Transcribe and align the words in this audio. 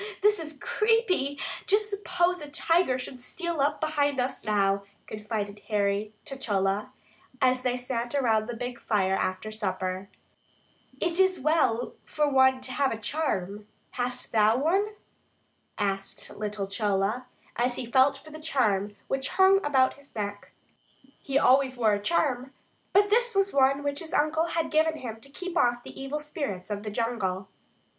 this 0.23 0.39
is 0.39 0.57
creepy. 0.59 1.37
Just 1.67 1.87
suppose 1.91 2.41
a 2.41 2.49
tiger 2.49 2.97
should 2.97 3.21
steal 3.21 3.61
up 3.61 3.79
behind 3.79 4.19
us 4.19 4.43
now," 4.43 4.81
confided 5.05 5.59
Harry 5.67 6.11
to 6.25 6.35
Chola, 6.35 6.91
as 7.39 7.61
they 7.61 7.77
sat 7.77 8.15
around 8.15 8.47
the 8.49 8.55
big 8.55 8.79
fire 8.81 9.13
after 9.13 9.51
supper. 9.51 10.09
"It 10.99 11.19
is 11.19 11.39
well 11.39 11.93
to 12.17 12.71
have 12.71 12.91
a 12.91 12.97
charm; 12.97 13.67
hast 13.91 14.31
thou 14.31 14.57
one?" 14.57 14.87
asked 15.77 16.31
little 16.31 16.65
Chola, 16.65 17.27
as 17.55 17.75
he 17.75 17.85
felt 17.85 18.17
for 18.17 18.31
the 18.31 18.39
charm 18.39 18.95
which 19.07 19.29
hung 19.37 19.63
about 19.63 19.93
his 19.93 20.15
neck. 20.15 20.51
He 21.19 21.37
always 21.37 21.77
wore 21.77 21.93
a 21.93 22.01
charm, 22.01 22.55
but 22.91 23.11
this 23.11 23.35
was 23.35 23.53
one 23.53 23.83
which 23.83 23.99
his 23.99 24.15
uncle 24.15 24.45
had 24.47 24.71
given 24.71 24.97
him 24.97 25.21
to 25.21 25.29
keep 25.29 25.55
off 25.55 25.83
the 25.83 26.01
evil 26.01 26.19
spirits 26.19 26.71
of 26.71 26.81
the 26.81 26.89
jungle. 26.89 27.49